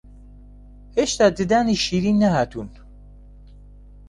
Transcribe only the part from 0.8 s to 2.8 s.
هێشتا ددانی شیری نەهاتوون